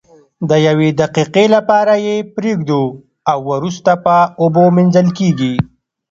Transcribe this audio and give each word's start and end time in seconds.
د 0.49 0.51
یوې 0.67 0.89
دقیقې 1.01 1.45
لپاره 1.55 1.93
یې 2.05 2.15
پریږدو 2.35 2.81
او 3.31 3.39
وروسته 3.51 3.91
په 4.05 4.15
اوبو 4.41 4.63
مینځل 4.75 5.07
کیږي. 5.17 5.53